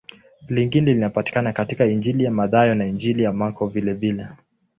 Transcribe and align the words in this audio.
Lingine 0.49 0.93
linapatikana 0.93 1.53
katika 1.53 1.85
Injili 1.85 2.23
ya 2.23 2.31
Mathayo 2.31 2.75
na 2.75 2.85
Injili 2.85 3.23
ya 3.23 3.33
Marko 3.33 3.67
vilevile. 3.67 4.27